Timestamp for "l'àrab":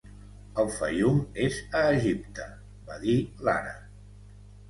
3.49-3.87